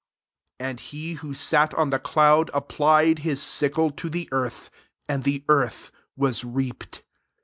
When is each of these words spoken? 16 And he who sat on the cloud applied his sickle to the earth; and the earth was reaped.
16 0.59 0.67
And 0.67 0.79
he 0.79 1.13
who 1.13 1.35
sat 1.35 1.75
on 1.75 1.91
the 1.91 1.99
cloud 1.99 2.49
applied 2.55 3.19
his 3.19 3.39
sickle 3.39 3.91
to 3.91 4.09
the 4.09 4.27
earth; 4.31 4.71
and 5.07 5.23
the 5.23 5.43
earth 5.47 5.91
was 6.17 6.43
reaped. 6.43 7.03